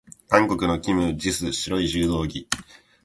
[0.29, 2.47] 韓国のキム・ジス、白い柔道着。